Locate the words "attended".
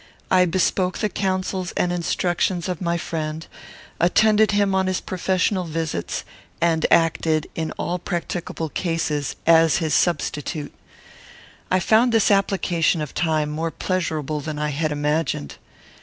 3.99-4.49